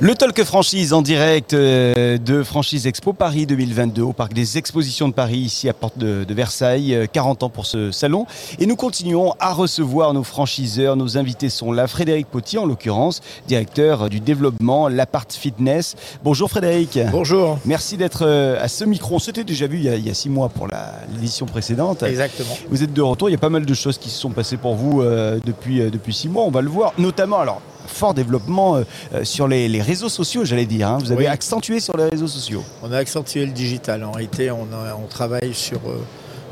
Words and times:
Le 0.00 0.14
Talk 0.14 0.44
Franchise 0.44 0.92
en 0.92 1.02
direct 1.02 1.54
euh, 1.54 2.18
de 2.18 2.44
Franchise 2.44 2.86
Expo 2.86 3.12
Paris 3.12 3.46
2022 3.46 4.02
au 4.02 4.12
Parc 4.12 4.32
des 4.32 4.56
Expositions 4.56 5.08
de 5.08 5.12
Paris, 5.12 5.38
ici 5.38 5.68
à 5.68 5.72
Porte 5.72 5.98
de, 5.98 6.22
de 6.22 6.34
Versailles. 6.34 6.94
Euh, 6.94 7.06
40 7.12 7.42
ans 7.42 7.48
pour 7.48 7.66
ce 7.66 7.90
salon. 7.90 8.24
Et 8.60 8.66
nous 8.66 8.76
continuons 8.76 9.34
à 9.40 9.52
recevoir 9.52 10.14
nos 10.14 10.22
franchiseurs. 10.22 10.94
Nos 10.94 11.18
invités 11.18 11.48
sont 11.48 11.72
là. 11.72 11.88
Frédéric 11.88 12.28
Potier, 12.28 12.60
en 12.60 12.66
l'occurrence, 12.66 13.22
directeur 13.48 14.08
du 14.08 14.20
développement 14.20 14.86
Lapart 14.86 15.26
Fitness. 15.30 15.96
Bonjour 16.22 16.48
Frédéric. 16.48 16.96
Bonjour. 17.10 17.58
Merci 17.64 17.96
d'être 17.96 18.24
euh, 18.24 18.62
à 18.62 18.68
ce 18.68 18.84
micro. 18.84 19.16
On 19.16 19.18
s'était 19.18 19.42
déjà 19.42 19.66
vu 19.66 19.78
il 19.78 19.84
y 19.84 19.88
a, 19.88 19.96
il 19.96 20.06
y 20.06 20.10
a 20.10 20.14
six 20.14 20.30
mois 20.30 20.48
pour 20.48 20.68
l'édition 21.12 21.46
précédente. 21.46 22.04
Exactement. 22.04 22.56
Vous 22.70 22.84
êtes 22.84 22.92
de 22.92 23.02
retour. 23.02 23.30
Il 23.30 23.32
y 23.32 23.34
a 23.34 23.38
pas 23.38 23.48
mal 23.48 23.66
de 23.66 23.74
choses 23.74 23.98
qui 23.98 24.10
se 24.10 24.20
sont 24.20 24.30
passées 24.30 24.58
pour 24.58 24.76
vous 24.76 25.02
euh, 25.02 25.40
depuis, 25.44 25.80
euh, 25.80 25.90
depuis 25.90 26.14
six 26.14 26.28
mois. 26.28 26.44
On 26.44 26.52
va 26.52 26.60
le 26.60 26.68
voir. 26.68 26.92
Notamment, 26.98 27.40
alors, 27.40 27.60
fort 27.88 28.14
développement 28.14 28.76
euh, 28.76 28.82
euh, 29.14 29.24
sur 29.24 29.48
les, 29.48 29.68
les 29.68 29.82
réseaux 29.82 30.08
sociaux, 30.08 30.44
j'allais 30.44 30.66
dire. 30.66 30.88
hein. 30.88 30.98
Vous 31.00 31.12
avez 31.12 31.24
Oui. 31.24 31.26
accentué 31.26 31.80
sur 31.80 31.96
les 31.96 32.04
réseaux 32.04 32.26
sociaux. 32.28 32.62
On 32.82 32.92
a 32.92 32.96
accentué 32.98 33.44
le 33.46 33.52
digital. 33.52 34.04
En 34.04 34.12
réalité, 34.12 34.50
on, 34.50 34.64
a- 34.72 34.94
on 35.02 35.06
travaille 35.06 35.54
sur 35.54 35.78
euh, 35.86 35.98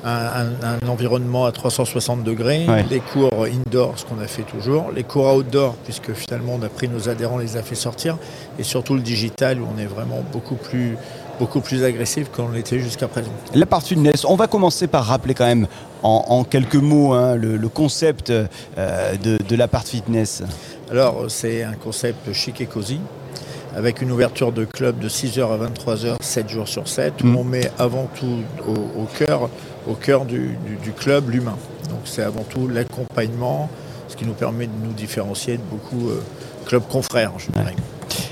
un, 0.05 0.87
environnement 0.89 1.47
à 1.47 1.53
360 1.53 2.23
degrés. 2.23 2.65
Ouais. 2.69 2.85
Les 2.91 3.01
cours 3.01 3.31
indoor, 3.45 3.95
ce 3.97 4.05
qu'on 4.05 4.21
a 4.21 4.27
fait 4.27 4.43
toujours. 4.43 4.91
Les 4.95 5.03
cours 5.03 5.35
outdoor, 5.35 5.75
puisque 5.85 6.13
finalement 6.15 6.59
on 6.61 6.63
a 6.65 6.69
pris 6.69 6.89
nos 6.89 7.09
adhérents, 7.09 7.39
les 7.39 7.57
a 7.57 7.63
fait 7.63 7.75
sortir. 7.75 8.17
Et 8.59 8.63
surtout 8.63 8.95
le 8.95 9.01
digital, 9.01 9.61
où 9.61 9.67
on 9.75 9.81
est 9.81 9.87
vraiment 9.87 10.23
beaucoup 10.33 10.55
plus, 10.55 10.97
beaucoup 11.41 11.61
plus 11.61 11.83
agressif 11.85 12.29
qu'on 12.31 12.51
l'était 12.51 12.79
jusqu'à 12.79 13.09
présent. 13.09 13.31
La 13.55 13.67
part 13.67 13.83
fitness, 13.83 14.25
on 14.25 14.37
va 14.37 14.47
commencer 14.47 14.87
par 14.87 15.05
rappeler 15.07 15.35
quand 15.35 15.47
même 15.47 15.67
en, 16.03 16.25
en 16.29 16.45
quelques 16.45 16.77
mots 16.77 17.13
hein, 17.15 17.35
le, 17.35 17.57
le 17.57 17.69
concept 17.69 18.31
euh, 18.31 18.47
de, 19.23 19.39
de 19.39 19.57
la 19.57 19.67
part 19.67 19.83
fitness. 19.85 20.43
Alors, 20.91 21.25
c'est 21.29 21.63
un 21.65 21.73
concept 21.75 22.33
chic 22.33 22.61
et 22.61 22.67
cosy, 22.67 23.01
avec 23.75 24.01
une 24.03 24.11
ouverture 24.13 24.53
de 24.53 24.65
club 24.65 24.99
de 24.99 25.09
6h 25.09 25.41
à 25.53 25.59
23h, 25.69 26.17
7 26.21 26.49
jours 26.49 26.69
sur 26.69 26.87
7, 26.89 27.23
où 27.23 27.27
Mm. 27.27 27.37
on 27.37 27.45
met 27.45 27.71
avant 27.79 28.09
tout 28.19 28.39
au, 28.67 29.01
au 29.03 29.05
cœur, 29.19 29.49
au 29.89 29.95
cœur 29.95 30.25
du, 30.25 30.57
du- 30.67 30.77
du 30.83 30.93
club 30.93 31.31
l'humain. 31.31 31.57
Donc, 31.91 32.01
c'est 32.05 32.23
avant 32.23 32.45
tout 32.49 32.69
l'accompagnement, 32.69 33.69
ce 34.09 34.17
qui 34.17 34.25
nous 34.25 34.33
permet 34.35 34.67
de 34.67 34.73
nous 34.85 34.93
différencier 34.93 35.57
de 35.57 35.63
beaucoup 35.71 36.09
euh, 36.09 36.23
clubs 36.67 36.87
confrères, 36.89 37.33
je 37.39 37.51
dirais. 37.51 37.75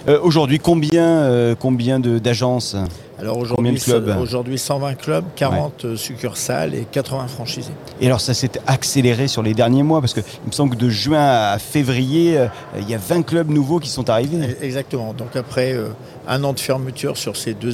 Euh, 0.07 0.19
Aujourd'hui, 0.23 0.59
combien, 0.59 1.07
euh, 1.23 1.55
combien 1.59 1.99
de- 1.99 2.19
d'agences 2.19 2.77
Alors 3.19 3.39
aujourd'hui, 3.39 3.81
aujourd'hui 4.21 4.59
120 4.59 4.95
clubs, 4.97 5.25
40 5.35 5.97
succursales 5.97 6.75
et 6.75 6.85
80 6.91 7.27
franchisés. 7.29 7.73
Et 8.03 8.07
alors 8.07 8.21
ça 8.21 8.35
s'est 8.35 8.51
accéléré 8.67 9.29
sur 9.29 9.43
les 9.43 9.55
derniers 9.55 9.83
mois 9.83 10.01
parce 10.03 10.13
qu'il 10.13 10.23
me 10.47 10.53
semble 10.53 10.75
que 10.77 10.81
de 10.81 10.91
juin 10.91 11.25
à 11.25 11.59
février, 11.59 12.37
euh, 12.37 12.47
il 12.79 12.91
y 12.91 12.95
a 12.95 12.99
20 12.99 13.23
clubs 13.23 13.49
nouveaux 13.49 13.79
qui 13.79 13.89
sont 13.89 14.11
arrivés. 14.11 14.57
Exactement. 14.61 15.15
Donc 15.15 15.37
après 15.37 15.73
euh, 15.73 15.89
un 16.29 16.45
an 16.45 16.53
de 16.53 16.61
fermeture 16.61 17.17
sur 17.17 17.37
ces 17.37 17.55
deux, 17.55 17.73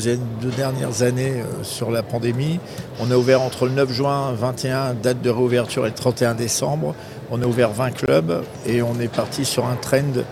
dernières 0.57 1.03
années 1.03 1.41
euh, 1.41 1.65
sur 1.65 1.91
la 1.91 2.05
pandémie, 2.05 2.61
on 3.01 3.11
a 3.11 3.17
ouvert 3.17 3.43
entre 3.43 3.65
le 3.67 3.73
9 3.73 3.91
juin 3.93 4.33
21, 4.39 4.95
date 4.95 5.21
de 5.21 5.31
réouverture, 5.31 5.85
et 5.87 5.89
le 5.89 5.95
31 5.97 6.35
décembre. 6.35 6.95
On 7.33 7.43
a 7.43 7.47
ouvert 7.47 7.71
20 7.71 7.91
clubs 7.93 8.43
et 8.67 8.83
on 8.83 8.99
est 9.01 9.09
parti 9.13 9.45
sur 9.45 9.65
un 9.67 9.77
trend 9.77 10.23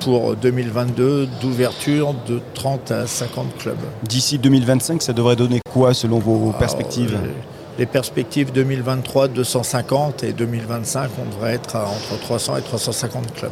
pour 0.00 0.36
2022 0.36 1.26
d'ouverture 1.40 2.14
de 2.28 2.40
30 2.54 2.90
à 2.90 3.06
50 3.06 3.56
clubs. 3.58 3.76
D'ici 4.02 4.38
2025, 4.38 5.02
ça 5.02 5.12
devrait 5.12 5.36
donner 5.36 5.60
quoi 5.72 5.94
selon 5.94 6.18
vos 6.18 6.52
perspectives? 6.58 7.10
Alors, 7.10 7.24
euh, 7.24 7.78
les 7.78 7.86
perspectives 7.86 8.52
2023, 8.52 9.28
250 9.28 10.24
et 10.24 10.32
2025, 10.32 11.10
on 11.20 11.34
devrait 11.34 11.52
être 11.54 11.76
à 11.76 11.82
entre 11.84 12.18
300 12.22 12.56
et 12.56 12.62
350 12.62 13.34
clubs. 13.34 13.50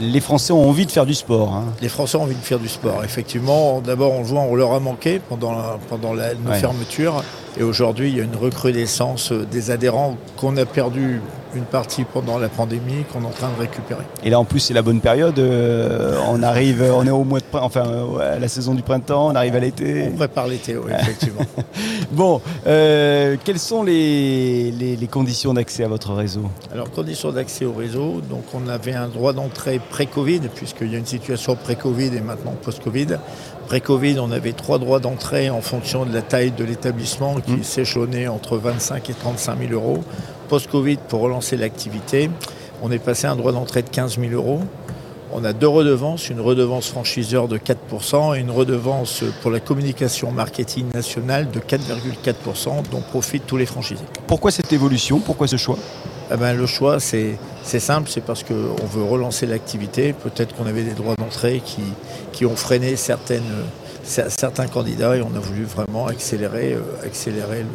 Les 0.00 0.20
Français 0.20 0.52
ont 0.52 0.68
envie 0.68 0.86
de 0.86 0.90
faire 0.90 1.06
du 1.06 1.14
sport. 1.14 1.52
hein. 1.54 1.64
Les 1.82 1.88
Français 1.88 2.16
ont 2.16 2.22
envie 2.22 2.34
de 2.34 2.40
faire 2.40 2.58
du 2.58 2.68
sport. 2.68 3.02
Effectivement, 3.04 3.80
d'abord, 3.80 4.12
on 4.12 4.18
le 4.20 4.24
voit, 4.26 4.40
on 4.42 4.54
leur 4.54 4.72
a 4.72 4.80
manqué 4.80 5.20
pendant, 5.26 5.52
la- 5.52 5.78
pendant 5.88 6.12
la, 6.14 6.34
nos 6.34 6.50
Ouais. 6.50 6.58
fermetures. 6.58 7.22
Et 7.58 7.62
aujourd'hui, 7.62 8.10
il 8.10 8.16
y 8.16 8.20
a 8.20 8.24
une 8.24 8.36
recrudescence 8.36 9.32
euh, 9.32 9.46
des 9.50 9.70
adhérents 9.70 10.16
qu'on 10.36 10.56
a 10.58 10.64
perdu 10.66 11.20
une 11.56 11.64
partie 11.64 12.04
pendant 12.04 12.38
la 12.38 12.48
pandémie, 12.48 13.04
qu'on 13.12 13.22
est 13.22 13.26
en 13.26 13.30
train 13.30 13.48
de 13.56 13.60
récupérer. 13.60 14.02
Et 14.22 14.30
là, 14.30 14.38
en 14.38 14.44
plus, 14.44 14.60
c'est 14.60 14.74
la 14.74 14.82
bonne 14.82 15.00
période. 15.00 15.38
euh, 15.38 16.16
on 16.28 16.42
arrive, 16.42 16.82
on 16.94 17.06
est 17.06 17.10
au 17.10 17.24
mois 17.24 17.40
de, 17.40 17.44
enfin, 17.54 17.84
euh, 17.86 18.36
à 18.36 18.38
la 18.38 18.48
saison 18.48 18.74
du 18.74 18.82
printemps. 18.82 19.28
On 19.28 19.34
arrive 19.34 19.56
à 19.56 19.60
l'été. 19.60 20.08
On 20.12 20.16
prépare 20.16 20.46
l'été, 20.46 20.76
oui, 20.76 20.92
effectivement. 20.98 21.42
Bon, 22.12 22.40
euh, 22.66 23.36
quelles 23.44 23.58
sont 23.58 23.82
les, 23.82 24.70
les- 24.70 24.96
les 24.96 25.06
conditions 25.08 25.52
d'accès 25.54 25.82
à 25.84 25.88
votre 25.88 26.12
réseau? 26.14 26.42
Alors, 26.72 26.90
conditions 26.90 27.32
d'accès 27.32 27.64
au 27.64 27.72
réseau. 27.72 28.20
Donc, 28.30 28.44
on 28.54 28.68
avait 28.68 28.94
un 28.94 29.08
droit 29.08 29.32
d'entrée 29.32 29.80
pré-Covid, 29.90 30.40
puisqu'il 30.54 30.92
y 30.92 30.94
a 30.94 30.98
une 30.98 31.04
situation 31.06 31.56
pré-Covid 31.56 32.14
et 32.16 32.20
maintenant 32.20 32.54
post-Covid. 32.62 33.08
Pré-Covid, 33.66 34.18
on 34.20 34.30
avait 34.30 34.52
trois 34.52 34.78
droits 34.78 35.00
d'entrée 35.00 35.50
en 35.50 35.60
fonction 35.60 36.04
de 36.06 36.14
la 36.14 36.22
taille 36.22 36.52
de 36.52 36.64
l'établissement 36.64 37.34
qui 37.44 37.52
Mmh. 37.52 37.62
s'échelonnait 37.64 38.28
entre 38.28 38.56
25 38.56 39.10
et 39.10 39.14
35 39.14 39.58
000 39.68 39.72
euros. 39.72 40.04
Post-Covid, 40.46 40.98
pour 41.08 41.20
relancer 41.20 41.56
l'activité, 41.56 42.30
on 42.82 42.90
est 42.90 42.98
passé 42.98 43.26
à 43.26 43.32
un 43.32 43.36
droit 43.36 43.52
d'entrée 43.52 43.82
de 43.82 43.88
15 43.88 44.18
000 44.18 44.32
euros. 44.32 44.60
On 45.32 45.44
a 45.44 45.52
deux 45.52 45.68
redevances, 45.68 46.30
une 46.30 46.40
redevance 46.40 46.88
franchiseur 46.88 47.48
de 47.48 47.58
4% 47.58 48.36
et 48.36 48.40
une 48.40 48.50
redevance 48.50 49.24
pour 49.42 49.50
la 49.50 49.60
communication 49.60 50.30
marketing 50.30 50.86
nationale 50.94 51.50
de 51.50 51.58
4,4% 51.60 52.88
dont 52.90 53.00
profitent 53.00 53.46
tous 53.46 53.56
les 53.56 53.66
franchisés. 53.66 54.04
Pourquoi 54.26 54.50
cette 54.50 54.72
évolution? 54.72 55.18
Pourquoi 55.20 55.48
ce 55.48 55.56
choix? 55.56 55.78
Eh 56.32 56.36
ben, 56.36 56.54
le 56.56 56.66
choix, 56.66 56.98
c'est 57.00 57.36
simple, 57.64 58.08
c'est 58.10 58.20
parce 58.24 58.42
qu'on 58.44 58.86
veut 58.86 59.02
relancer 59.04 59.46
l'activité. 59.46 60.12
Peut-être 60.12 60.54
qu'on 60.54 60.66
avait 60.66 60.82
des 60.84 60.94
droits 60.94 61.14
d'entrée 61.16 61.60
qui, 61.64 61.82
qui 62.32 62.46
ont 62.46 62.56
freiné 62.56 62.96
certaines, 62.96 63.42
cer- 64.06 64.30
certains 64.30 64.66
candidats 64.68 65.16
et 65.16 65.22
on 65.22 65.34
a 65.36 65.40
voulu 65.40 65.64
vraiment 65.64 66.06
accélérer, 66.06 66.72
euh, 66.74 66.80
accélérer 67.04 67.60
le, 67.60 67.68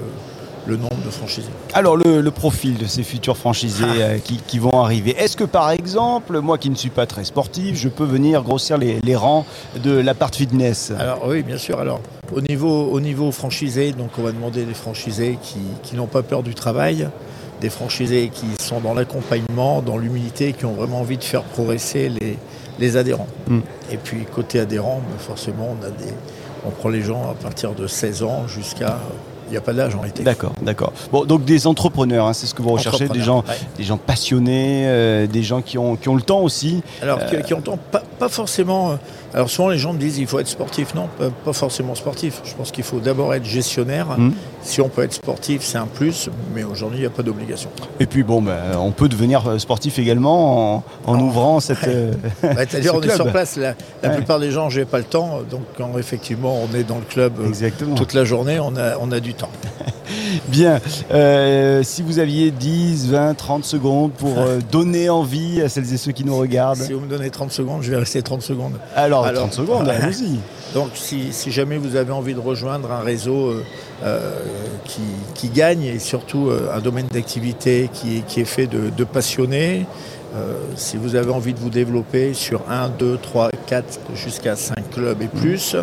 le 0.71 0.77
nombre 0.77 0.97
de 1.05 1.09
franchisés. 1.11 1.49
Alors, 1.73 1.97
le, 1.97 2.21
le 2.21 2.31
profil 2.31 2.77
de 2.77 2.85
ces 2.85 3.03
futurs 3.03 3.37
franchisés 3.37 3.83
Ah. 3.83 4.01
euh, 4.01 4.17
qui, 4.19 4.37
qui 4.47 4.57
vont 4.59 4.81
arriver. 4.83 5.15
Est-ce 5.17 5.35
que, 5.35 5.43
par 5.43 5.69
exemple, 5.71 6.39
moi 6.39 6.57
qui 6.57 6.69
ne 6.69 6.75
suis 6.75 6.89
pas 6.89 7.05
très 7.05 7.23
sportif, 7.25 7.75
je 7.77 7.89
peux 7.89 8.05
venir 8.05 8.41
grossir 8.43 8.77
les, 8.77 8.99
les 9.01 9.15
rangs 9.15 9.45
de 9.83 9.91
la 9.91 10.13
part 10.13 10.31
fitness? 10.33 10.91
Alors 10.97 11.23
oui, 11.27 11.43
bien 11.43 11.57
sûr. 11.57 11.79
Alors 11.79 11.99
au 12.33 12.41
niveau, 12.41 12.85
au 12.91 12.99
niveau 13.01 13.31
franchisé, 13.31 13.91
donc 13.91 14.11
on 14.17 14.21
va 14.23 14.31
demander 14.31 14.63
des 14.63 14.73
franchisés 14.73 15.37
qui, 15.41 15.59
qui 15.83 15.95
n'ont 15.95 16.07
pas 16.07 16.23
peur 16.23 16.41
du 16.43 16.55
travail, 16.55 17.09
des 17.59 17.69
franchisés 17.69 18.29
qui 18.33 18.47
sont 18.61 18.79
dans 18.79 18.93
l'accompagnement, 18.93 19.81
dans 19.81 19.97
l'humilité, 19.97 20.53
qui 20.53 20.65
ont 20.65 20.73
vraiment 20.73 21.01
envie 21.01 21.17
de 21.17 21.23
faire 21.23 21.43
progresser 21.43 22.07
les, 22.09 22.37
les 22.79 22.95
adhérents. 22.97 23.27
Mm. 23.47 23.59
Et 23.91 23.97
puis 23.97 24.19
côté 24.33 24.59
adhérents, 24.61 25.01
ben, 25.09 25.17
forcément, 25.19 25.75
on 25.79 25.85
a 25.85 25.89
des, 25.89 26.13
on 26.65 26.69
prend 26.71 26.89
les 26.89 27.01
gens 27.01 27.29
à 27.29 27.33
partir 27.33 27.73
de 27.73 27.85
16 27.87 28.23
ans 28.23 28.47
jusqu'à, 28.47 28.97
il 29.51 29.55
n'y 29.55 29.57
a 29.57 29.61
pas 29.61 29.73
d'âge 29.73 29.95
en 29.95 29.99
réalité. 29.99 30.23
D'accord, 30.23 30.53
d'accord. 30.61 30.93
Bon, 31.11 31.25
donc 31.25 31.43
des 31.43 31.67
entrepreneurs, 31.67 32.25
hein, 32.27 32.33
c'est 32.33 32.47
ce 32.47 32.53
que 32.53 32.61
vous 32.61 32.69
recherchez, 32.69 33.09
des 33.09 33.19
gens, 33.19 33.39
ouais. 33.39 33.55
des 33.77 33.83
gens 33.83 33.97
passionnés, 33.97 34.83
euh, 34.85 35.27
des 35.27 35.43
gens 35.43 35.61
qui 35.61 35.77
ont, 35.77 35.97
qui 35.97 36.07
ont 36.07 36.15
le 36.15 36.21
temps 36.21 36.39
aussi. 36.39 36.81
Alors, 37.01 37.19
qui, 37.25 37.35
qui 37.41 37.53
entend 37.53 37.77
pas, 37.77 38.01
pas 38.21 38.29
forcément. 38.29 38.91
euh, 38.91 38.95
Alors, 39.33 39.49
souvent, 39.49 39.69
les 39.69 39.79
gens 39.79 39.93
me 39.93 39.97
disent 39.97 40.19
il 40.19 40.27
faut 40.27 40.37
être 40.39 40.47
sportif. 40.47 40.93
Non, 40.93 41.09
pas, 41.43 41.53
forcément 41.53 41.95
sportif. 41.95 42.39
Je 42.45 42.53
pense 42.53 42.71
qu'il 42.71 42.83
faut 42.83 42.99
d'abord 42.99 43.33
être 43.33 43.45
gestionnaire. 43.45 44.07
Mm. 44.17 44.33
Si 44.61 44.79
on 44.79 44.89
peut 44.89 45.01
être 45.01 45.13
sportif, 45.13 45.63
c'est 45.63 45.79
un 45.79 45.87
plus, 45.87 46.29
mais 46.53 46.63
aujourd'hui, 46.63 46.99
il 46.99 47.01
n'y 47.01 47.07
a 47.07 47.09
pas 47.09 47.23
d'obligation. 47.23 47.69
Et 47.99 48.05
puis 48.05 48.21
bon, 48.21 48.39
ben, 48.43 48.59
on 48.77 48.91
peut 48.91 49.09
devenir 49.09 49.47
euh, 49.47 49.57
sportif 49.57 49.97
également 49.97 50.75
en, 50.75 50.83
en 51.07 51.19
Oh, 51.19 51.23
ouvrant 51.23 51.59
cette. 51.59 51.83
euh, 51.87 52.11
Bah, 52.43 52.49
C'est-à-dire, 52.69 52.91
ce 52.93 52.97
on 52.97 53.01
est 53.01 53.15
sur 53.15 53.31
place. 53.31 53.55
La, 53.57 53.73
la 54.03 54.09
Ouais. 54.09 54.15
plupart 54.17 54.39
des 54.39 54.51
gens, 54.51 54.69
j'ai 54.69 54.85
pas 54.85 54.99
le 54.99 55.03
temps. 55.03 55.39
Donc, 55.49 55.61
quand 55.75 55.97
effectivement, 55.97 56.55
on 56.61 56.75
est 56.77 56.83
dans 56.83 56.97
le 56.99 57.05
club 57.05 57.33
euh, 57.39 57.47
Exactement. 57.47 57.95
toute 57.95 58.13
la 58.13 58.23
journée, 58.23 58.59
on 58.59 58.75
a, 58.75 58.97
on 59.01 59.11
a 59.11 59.19
du 59.19 59.33
temps. 59.33 59.49
Bien. 60.47 60.79
Euh, 61.11 61.83
si 61.83 62.01
vous 62.01 62.19
aviez 62.19 62.51
10, 62.51 63.09
20, 63.11 63.33
30 63.35 63.65
secondes 63.65 64.11
pour 64.13 64.37
euh, 64.39 64.59
donner 64.71 65.09
envie 65.09 65.61
à 65.61 65.69
celles 65.69 65.93
et 65.93 65.97
ceux 65.97 66.11
qui 66.11 66.23
nous 66.23 66.35
regardent. 66.37 66.77
Si 66.77 66.93
vous 66.93 66.99
me 67.01 67.07
donnez 67.07 67.29
30 67.29 67.51
secondes, 67.51 67.81
je 67.83 67.91
vais 67.91 67.97
rester 67.97 68.21
30 68.21 68.41
secondes. 68.41 68.73
Alors, 68.95 69.25
Alors, 69.25 69.43
30 69.43 69.53
secondes, 69.53 69.87
ouais. 69.87 69.95
allez-y. 70.01 70.39
Donc 70.73 70.89
si, 70.93 71.33
si 71.33 71.51
jamais 71.51 71.77
vous 71.77 71.95
avez 71.97 72.11
envie 72.13 72.33
de 72.33 72.39
rejoindre 72.39 72.91
un 72.91 73.01
réseau 73.01 73.49
euh, 73.49 73.63
euh, 74.03 74.31
qui, 74.85 75.01
qui 75.35 75.49
gagne 75.49 75.83
et 75.83 75.99
surtout 75.99 76.47
euh, 76.49 76.69
un 76.73 76.79
domaine 76.79 77.07
d'activité 77.11 77.89
qui, 77.93 78.17
est- 78.19 78.25
qui 78.25 78.39
est 78.41 78.45
fait 78.45 78.67
de, 78.67 78.89
de 78.95 79.03
passionnés, 79.03 79.85
euh, 80.33 80.53
si 80.77 80.95
vous 80.95 81.15
avez 81.15 81.29
envie 81.31 81.53
de 81.53 81.59
vous 81.59 81.69
développer 81.69 82.33
sur 82.33 82.61
1, 82.69 82.87
2, 82.97 83.17
3, 83.21 83.49
4 83.67 83.99
jusqu'à 84.15 84.55
5 84.55 84.89
clubs 84.91 85.21
et 85.21 85.27
plus, 85.27 85.75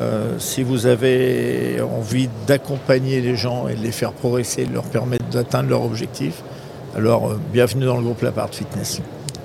euh, 0.00 0.38
si 0.38 0.62
vous 0.62 0.86
avez 0.86 1.80
envie 1.80 2.28
d'accompagner 2.46 3.20
les 3.20 3.36
gens 3.36 3.68
et 3.68 3.74
de 3.74 3.82
les 3.82 3.92
faire 3.92 4.12
progresser, 4.12 4.66
de 4.66 4.72
leur 4.72 4.84
permettre 4.84 5.24
d'atteindre 5.26 5.70
leur 5.70 5.82
objectif, 5.82 6.42
alors 6.96 7.30
euh, 7.30 7.40
bienvenue 7.52 7.84
dans 7.84 7.96
le 7.96 8.02
groupe 8.02 8.22
Lapart 8.22 8.50
Fitness. 8.52 9.00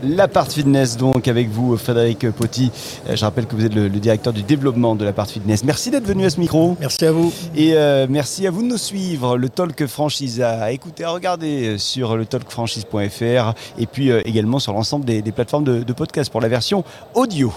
La 0.05 0.27
part 0.27 0.51
fitness 0.51 0.97
donc 0.97 1.29
avec 1.29 1.50
vous 1.50 1.77
Frédéric 1.77 2.29
Potti. 2.31 2.71
Euh, 3.07 3.15
je 3.15 3.23
rappelle 3.23 3.45
que 3.45 3.55
vous 3.55 3.65
êtes 3.65 3.73
le, 3.73 3.89
directeur 3.89 4.33
du 4.33 4.44
développement 4.44 4.95
de 4.95 5.05
la 5.05 5.13
part 5.13 5.27
fitness. 5.27 5.63
Merci 5.63 5.91
d'être 5.91 6.05
venu 6.05 6.25
à 6.25 6.29
ce 6.29 6.41
micro. 6.41 6.75
Merci 6.81 7.05
à 7.05 7.13
vous. 7.13 7.31
Et 7.55 7.75
euh, 7.75 8.05
merci 8.09 8.45
à 8.45 8.51
vous 8.51 8.63
de 8.63 8.67
nous 8.67 8.77
suivre. 8.77 9.38
Le 9.38 9.47
Talk 9.47 9.85
Franchise 9.85 10.41
à 10.41 10.73
écouter, 10.73 11.05
à 11.05 11.11
regarder 11.11 11.77
sur 11.77 12.17
le 12.17 12.25
talkfranchise.fr 12.25 13.53
et 13.79 13.85
puis 13.85 14.11
euh, 14.11 14.21
également 14.25 14.59
sur 14.59 14.73
l'ensemble 14.73 15.05
des, 15.05 15.21
plateformes 15.31 15.63
de, 15.63 15.83
de 15.83 15.94
podcast 15.94 16.29
pour 16.29 16.41
la 16.41 16.50
version 16.50 16.83
audio. 17.13 17.53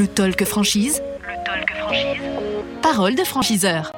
Le 0.00 0.06
Talk 0.06 0.46
Franchise. 0.46 1.02
Le 1.20 1.44
Talk 1.44 1.70
Franchise. 1.78 2.22
Parole 2.80 3.14
de 3.14 3.22
franchiseur. 3.22 3.92